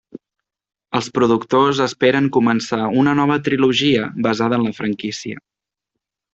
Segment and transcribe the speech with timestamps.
[0.99, 5.47] Els productors esperen començar una nova trilogia basada en la franquícia.